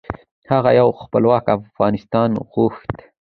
[0.51, 2.93] هغه یو خپلواک افغانستان غوښت.